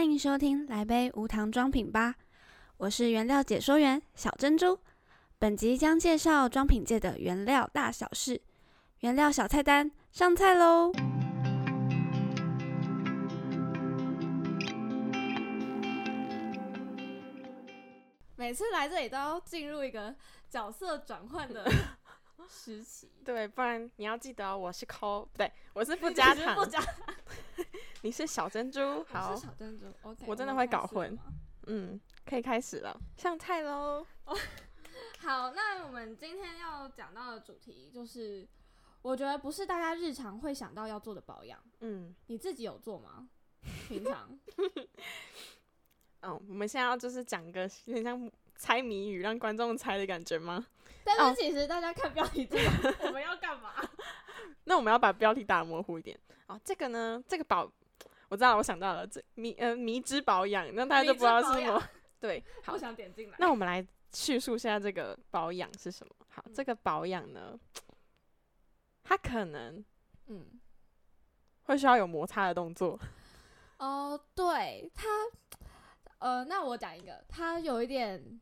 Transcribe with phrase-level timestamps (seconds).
[0.00, 2.14] 欢迎收听来杯无糖装品吧，
[2.78, 4.78] 我是原料解说员小珍珠。
[5.38, 8.40] 本集将介绍装品界的原料大小事，
[9.00, 10.90] 原料小菜单上菜喽！
[18.36, 20.16] 每次来这里都要进入一个
[20.48, 21.70] 角色转换的
[22.48, 26.82] 时期，对，不然你要记得我是抠，不对，我 是不加糖，不加。
[28.02, 31.18] 你是小珍珠，好，小珍珠，OK，我真的会搞混，
[31.66, 34.06] 嗯，可以开始了，上菜喽。
[35.20, 38.48] 好，那我们今天要讲到的主题就是，
[39.02, 43.28] 我觉得不是大家日常会想到要做的保养，嗯，你自己有做吗？
[43.86, 44.38] 平常？
[46.22, 50.66] 嗯， 我们现在要就是讲个有点像猜谜语，让观众猜的感觉吗？
[51.04, 52.72] 但是其实大家看标题知道
[53.04, 53.74] 我们要干嘛？
[54.64, 56.18] 那我们要把标题打模糊一点。
[56.46, 57.70] 哦，这个呢，这个保。
[58.30, 61.82] 我知道，我想到了，这迷呃迷之保养，那大家就不知道是什么。
[62.20, 63.36] 对， 好，想点进来。
[63.40, 66.14] 那我们来叙述一下这个保养是什么。
[66.28, 67.58] 好，这个保养呢，
[69.02, 69.84] 它可能
[70.28, 70.60] 嗯
[71.64, 72.96] 会需要有摩擦的动作。
[73.78, 75.08] 哦，对，它
[76.18, 78.40] 呃，那我讲一个，它有一点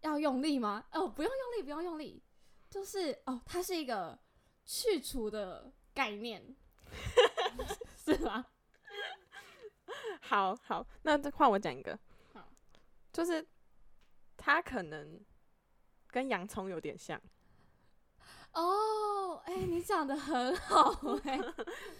[0.00, 0.86] 要用力吗？
[0.92, 2.22] 哦，不用用力，不用用力，
[2.70, 4.18] 就是哦，它是一个
[4.64, 6.56] 去除的概念。
[8.06, 8.46] 是吗？
[10.22, 11.98] 好好，那这换我讲一个。
[12.32, 12.48] 好，
[13.12, 13.44] 就是
[14.36, 15.20] 它可能
[16.08, 17.20] 跟洋葱有点像。
[18.52, 20.90] 哦，哎，你讲的很好，
[21.26, 21.38] 哎，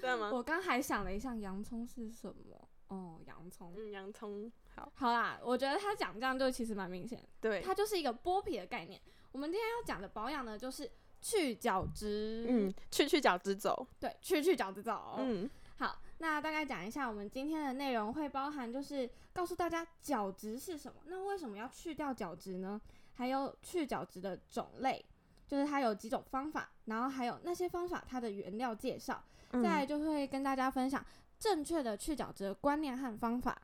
[0.00, 0.30] 对吗？
[0.32, 2.68] 我刚还想了一下，洋葱是什么？
[2.88, 3.74] 哦，洋葱。
[3.76, 4.50] 嗯，洋葱。
[4.74, 7.22] 好，好啦，我觉得他讲这样就其实蛮明显。
[7.40, 9.00] 对，它就是一个剥皮的概念。
[9.32, 10.90] 我们今天要讲的保养呢，就是
[11.20, 12.46] 去角质。
[12.48, 13.86] 嗯，去去角质走。
[14.00, 15.16] 对，去去角质走。
[15.18, 15.50] 嗯。
[15.78, 21.00] 好，那大概讲一下我们今天的内容会包含，就是告诉大家角质是什么。
[21.06, 22.80] 那为什么要去掉角质呢？
[23.14, 25.04] 还有去角质的种类，
[25.46, 29.22] 就是它有几种方法，然后还有那些方法它的原料介绍。
[29.52, 31.02] 再来就会跟大家分享
[31.38, 33.56] 正确的去角质的观念和方法。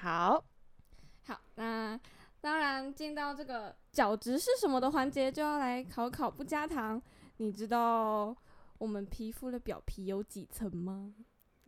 [0.00, 0.42] 好，
[1.26, 2.00] 好，那
[2.40, 7.00] 当然进到这个角质是什么的环节，就要来考考不加糖。
[7.36, 8.34] 你知道
[8.78, 11.14] 我们皮肤的表皮有几层吗？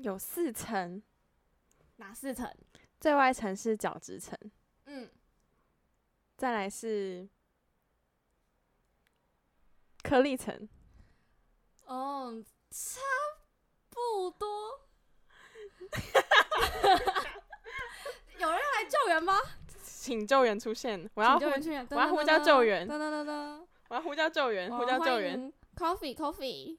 [0.02, 1.02] 有四层，
[1.96, 2.50] 哪四层？
[2.98, 4.38] 最外层是角质层，
[4.86, 5.08] 嗯，
[6.36, 7.28] 再来是
[10.02, 10.68] 颗粒层。
[11.84, 13.00] 哦，差
[13.88, 14.80] 不多。
[18.38, 19.38] 有人要来救援吗？
[19.82, 21.10] 请救援出现！
[21.14, 22.88] 我要呼，我要呼叫救援！
[22.88, 23.66] 噔噔噔噔！
[23.88, 24.70] 我要呼叫救援！
[24.74, 26.78] 呼叫救援！Coffee，Coffee。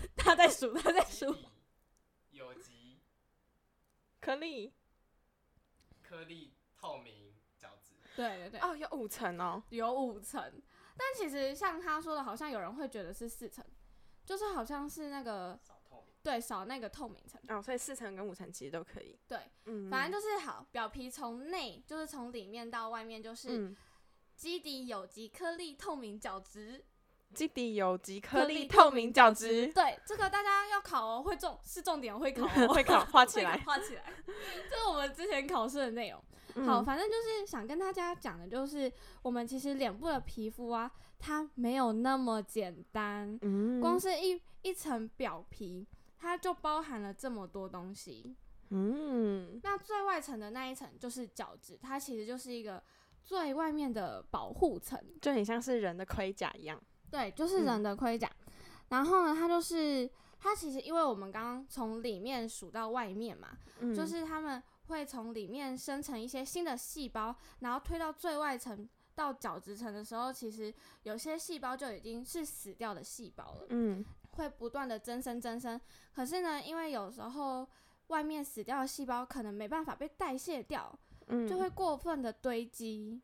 [0.16, 1.34] 他在数，他在数。
[2.30, 3.00] 有机
[4.20, 4.72] 颗粒，
[6.02, 7.94] 颗粒透明角质。
[8.16, 8.60] 对对对。
[8.60, 10.40] 哦，有五层哦，有五层。
[10.96, 13.64] 但其实像他说的，好像有人会觉得是四层，
[14.24, 17.40] 就是好像是那个少透明，对，少那个透明层。
[17.48, 19.18] 哦，所以四层跟五层其实都可以。
[19.26, 23.74] 对，嗯，反正就是好，表皮从内就是从里面到外面就是
[24.36, 26.84] 基底有机颗粒透明角质。
[27.34, 33.56] 基底有极颗粒透明角质，对这个大家要考哦，会重是重点，会考 会考画起来。
[33.66, 36.22] 画起来， 这是我们之前考试的内容。
[36.66, 38.92] 好，反正就是想跟大家讲的，就是
[39.22, 43.80] 我们其实脸部的皮肤啊，它没有那么简单，嗯。
[43.80, 45.86] 光是一一层表皮，
[46.18, 48.36] 它就包含了这么多东西。
[48.68, 52.82] 嗯，那最外层的那一层就是角质，它其实就是一个
[53.24, 56.78] 最外面的保护层，就很像是人的盔甲一样。
[57.12, 58.28] 对，就是人的盔甲。
[58.88, 63.50] 然后呢，它就是它其实，因为我们刚刚从里面数到外面嘛，
[63.94, 73.66] 就是他们会从里面生成一些新的细胞，然后推到最外层到角质层的时候，其实有些细胞就已经是死掉的细胞了。
[73.68, 75.78] 嗯，会不断的增生增生。
[76.14, 77.68] 可是呢，因为有时候
[78.06, 83.20] 外面死掉的细胞可能没办法被代谢掉，嗯，就会过分的堆积。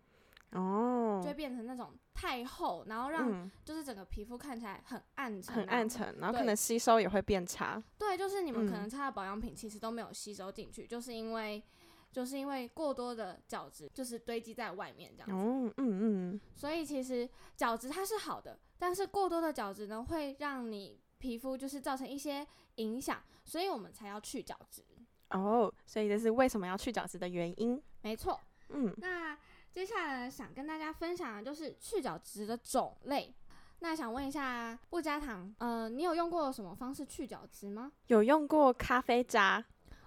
[0.53, 7.83] 哦，就会变成那种太厚，然后让就是整个皮肤看起来很暗沉，很暗沉，然后可能吸收也会变差。
[7.99, 11.63] 对，就是你们可能擦的保养品其实都没有吸收进去，就是因为
[12.11, 15.47] 就是因为过多的角质就是堆积在外面这样子。
[15.47, 16.41] 哦，嗯嗯。
[16.55, 22.47] 所以其实角质它是好的，但是过多的角质呢会让你皮肤就是造成一些
[22.77, 24.83] 影响，所以我们才要去角质。
[25.29, 27.79] 哦，所以这是为什么要去角质的原因。
[28.01, 28.41] 没错。
[28.71, 29.37] 嗯，那。
[29.73, 33.35] 接下来想跟大家分享的就是去角质的种类。
[33.81, 37.93] 那想问一下不加糖，呃，你有用过什么方式去角质吗？
[38.09, 39.65] 有用过咖啡渣。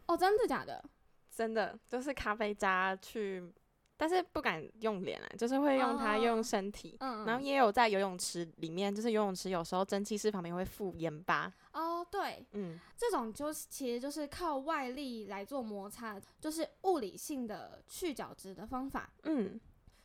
[0.08, 0.84] 哦，真的假的？
[1.30, 3.54] 真的，就是咖啡渣去。
[4.01, 11.53] 但是不敢用脸啊，就是会用它用身体，嗯然后也有在游泳池里面，就是游泳池有时候蒸汽室旁边会附盐巴。
[11.71, 19.07] 哦，对，嗯，这种就是其实就是靠外力来做摩擦，就是物理性的去角质的方法。
[19.25, 19.62] 嗯，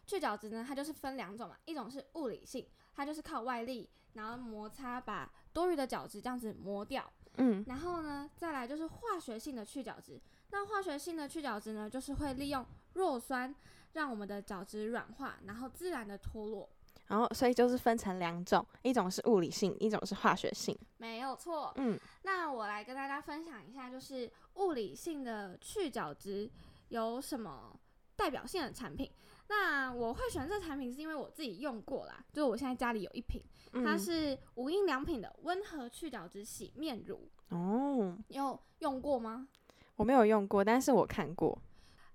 [0.06, 7.10] 去角质呢，它就是分两种嘛，一种是物理性，它就是靠外力然后摩擦把多余的角质这样子磨掉。
[7.38, 10.20] 嗯，然后呢，再来就是化学性的去角质，
[10.50, 12.62] 那化学性的去角质呢，就是会利用
[12.92, 13.54] 弱酸。
[13.96, 16.68] 让我们的角质软化，然后自然的脱落。
[17.08, 20.76] 然后，所以就是分成两种，一种是物理性，一种是化学性。
[20.98, 21.72] 没有错。
[21.76, 26.50] 嗯，那我来跟大家分享一下，就是物理性的去角质
[26.88, 27.74] 有什么
[28.16, 29.10] 代表性的产品。
[29.48, 33.40] 那我会选这产品是因为我自己用过啦，就是我现在家里有一瓶，
[33.84, 37.30] 它是无印良品的温和去角质洗面乳。
[37.50, 39.48] 哦，你有用过吗？
[39.94, 41.56] 我没有用过，但是我看过。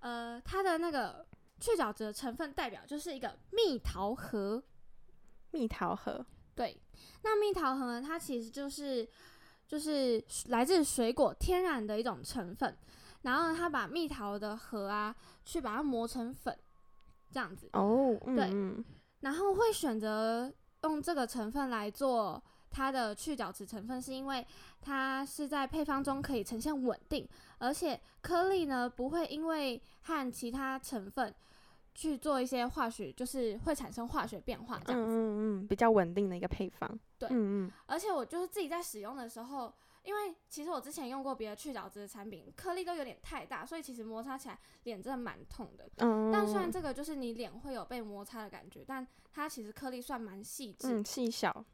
[0.00, 1.26] 呃，它的那个。
[1.62, 4.60] 去角质的成分代表就是一个蜜桃核，
[5.52, 6.26] 蜜桃核，
[6.56, 6.76] 对，
[7.22, 9.08] 那蜜桃核呢，它其实就是
[9.68, 12.76] 就是来自水果天然的一种成分，
[13.22, 15.14] 然后它把蜜桃的核啊，
[15.44, 16.58] 去把它磨成粉，
[17.30, 18.50] 这样子哦，对，
[19.20, 22.42] 然后会选择用这个成分来做。
[22.74, 24.46] 它的去角质成分是因为
[24.80, 31.34] 它是在配方中可以呈现稳定，而且颗粒呢不会因为和其他成分
[31.94, 35.08] 去做一些化学，就是会产生化学变化这样子。
[35.08, 36.88] 嗯嗯嗯，比较稳定的一个配方。
[37.18, 37.72] 对，嗯嗯。
[37.86, 39.72] 而且我就是自己在使用的时候，
[40.02, 45.88] 因为其实我之前用过别的去角质的产品，颗粒都有点太大，所以其实摩擦起来脸真的蛮痛的。
[45.98, 46.30] 嗯。
[46.32, 51.64] 但虽然这个就是你脸会有被摩擦的感觉，但它其实颗粒算蛮细致，嗯，细小。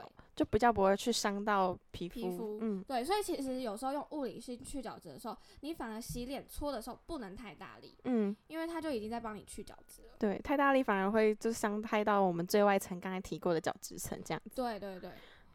[0.00, 0.02] 对，
[0.34, 2.58] 就比较不会去伤到皮肤。
[2.60, 7.96] 嗯，对，所以其实有时候用物理性去角质的时候，你反而洗脸搓的时候不能太大力。
[8.04, 10.14] 嗯，因为它就已经在帮你去角质了。
[10.18, 14.54] 对，太大力反而会就伤害到我们最外层刚才提过的角质层这样子。
[14.54, 15.10] 对对对，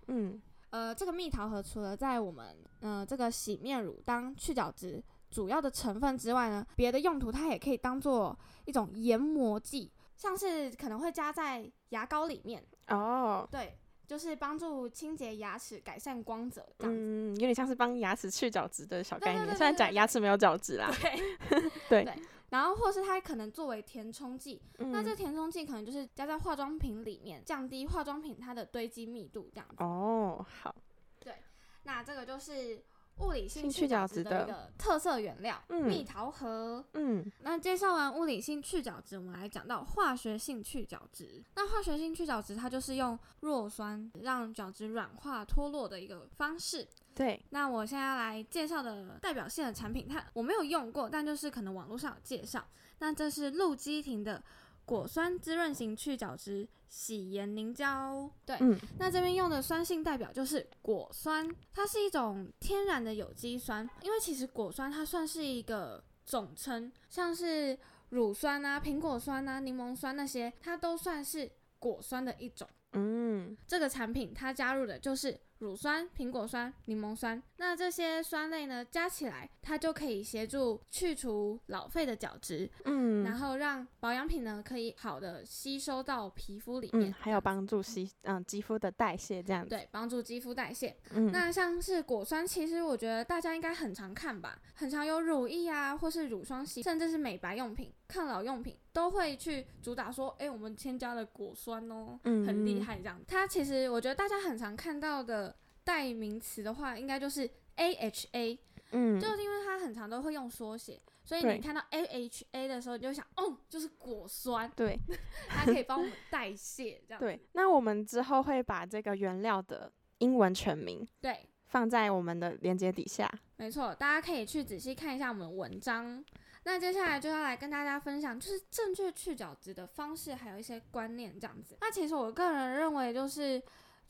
[0.08, 0.42] 嗯，
[0.72, 12.66] 呃，这个蜜桃核除了在我们呃这个洗面乳当去角质主要的成分之外呢，别的用途它也可以当做一种研磨剂，像是可能会加在牙膏里面。
[12.88, 13.78] 哦，对。
[14.12, 19.56] 就是帮助清洁牙齿、改善光泽，嗯，有点像是帮牙齿去角质的小概念。
[19.56, 20.92] 虽然讲牙齿没有角质啦，
[21.88, 22.14] 对对。
[22.50, 29.82] 然后或是它可能作为填充剂，那这填充剂可能就是加在化妆品里面，降低化妆品它的堆积密度这样子。
[29.82, 30.76] 哦，好。
[31.18, 31.36] 对，
[31.84, 32.84] 那这个就是。
[33.22, 36.84] 物理性去角质的一个特色原料，蜜桃核。
[36.94, 41.44] 嗯，那介绍完物理性去角质，我们来讲到化学性去角质。
[41.56, 46.88] 那化学性去角质，它就是用弱酸让角质软化脱落的一个方式。
[47.14, 52.66] 对，那我现在来介绍的代表性的产品，它我没有用过，但就是可能网络上有介绍。
[53.00, 54.44] 那这是露基婷的。
[54.92, 58.58] 果酸滋润型去角质洗颜凝胶，对，
[59.00, 63.90] 那这边用的酸性代表就是果酸，它是一种天然的有机酸。
[64.02, 67.80] 因为其实果酸它算是一个总称，像是
[68.10, 71.50] 乳酸啊、苹果酸啊、柠檬酸那些，它都算是
[71.80, 72.68] 果酸的一种。
[72.92, 75.40] 嗯，这个产品它加入的就是。
[75.62, 90.98] 乳酸、苹果酸、柠檬酸，那这些酸类呢，加起来它就可以协助去除老废的角质，嗯，然后让保养品呢可以好的吸收到皮肤里面，还有帮助吸嗯肌肤的代谢这样子，对，帮助肌肤代谢。
[91.12, 103.22] 嗯，那像是果酸，其实我觉得大家应该很常看吧，很常有乳液啊，或是乳霜洗，甚至是美白用品、抗老用品都会去主打说，哎，我们添加了果酸哦，嗯，很厉害这样。
[103.28, 105.51] 它其实我觉得大家很常看到的。
[105.84, 108.58] 代名词的话，应该就是 AHA，
[108.92, 114.98] 嗯，就是因为它很常都会用缩写，所以你看到 AHA 的时候，你就想，哦，就是果酸，对，
[115.50, 117.20] 它可以帮我们代谢，这样。
[117.20, 123.30] 对，那我们之后会把这个原料的英文全名，对，放在我们的链接底下。
[123.58, 126.24] 没错，大家可以去仔细看一下我们文章。
[126.64, 131.76] 那接下来就要来跟大家分享，就是正确去角质的方式，还有一些观念这样子。
[131.82, 133.62] 那其实我个人认为，就是。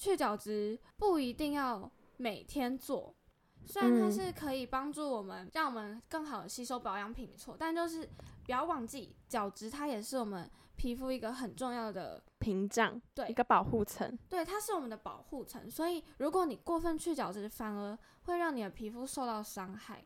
[0.01, 3.13] 去角质不一定要每天做，
[3.67, 7.55] 虽然它是可以帮助我们，让我们更好的吸收保养品，没错。
[7.57, 8.09] 但就是
[8.43, 14.17] 不要忘记，角质它也是我们皮肤一个很重要的屏障，对，一个保护层。
[14.27, 15.69] 对，它是我们的保护层。
[15.69, 20.03] 所以如果你过分去角质，反而会让你的皮肤受到伤害。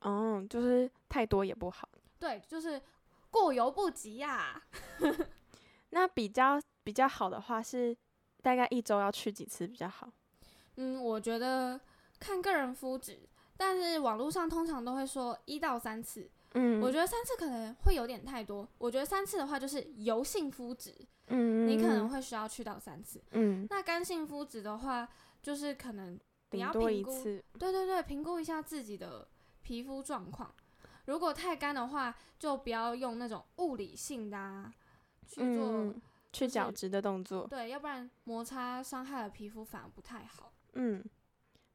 [0.00, 1.88] 嗯，就是太多也不好。
[2.18, 2.82] 对，就是
[3.30, 4.60] 过犹不及呀。
[5.90, 7.96] 那比较比较好的话是。
[8.42, 10.10] 大概一周要去几次比较好？
[10.76, 11.80] 嗯，我觉得
[12.18, 13.20] 看个人肤质，
[13.56, 16.28] 但是网络上通常都会说一到三次。
[16.54, 18.66] 嗯，我觉得三次可能会有点太多。
[18.78, 20.92] 我觉得三次的话就是油性肤质，
[21.28, 23.22] 嗯，你可能会需要去到三次。
[23.30, 25.08] 嗯，那干性肤质的话，
[25.42, 26.18] 就是可能
[26.50, 29.28] 你要评估，对对对，评估一下自己的
[29.62, 30.52] 皮肤状况。
[31.04, 34.72] 如果太干的话，就不要用那种物理性的啊、
[35.28, 35.94] 去做
[36.32, 37.46] 去角质的动作。
[37.48, 40.52] 对，要不然摩擦伤害了皮肤反而不太好。
[40.74, 41.04] 嗯，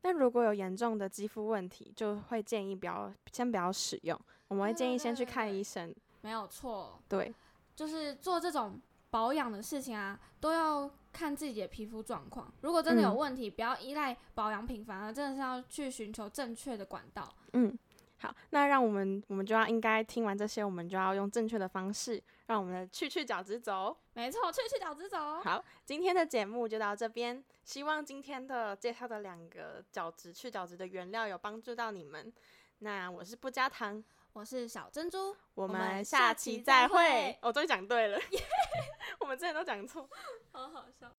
[0.02, 4.20] 那如果有严重的肌肤问题，就会建议不要先不要使用。
[4.48, 7.02] 我们会建议先去看医生，没有错。
[7.10, 7.34] 对，
[7.76, 12.54] 就是做这种保养的事情啊，都要看自己的皮肤状况。
[12.62, 17.28] 如果真的有问题，不要依赖保养品，反而真的是要去寻求正确的管道。
[17.54, 17.78] 嗯，
[18.26, 23.96] 好，那让我们我们就要应该听完这些，我们就要用正确的方式，让我们的去去角质走。
[24.14, 25.40] 没错，去去角质走。
[25.44, 32.34] 好，今天的节目就到这边，希望今天的介绍的两个角质去角质的原料有帮助到你们。
[32.80, 34.04] 那我是不加糖。
[34.34, 37.40] 我是小珍珠，我们下期再会。
[37.42, 38.20] 我终于讲对了，
[39.22, 40.10] 我们之前都讲错，
[40.52, 41.10] 好好笑。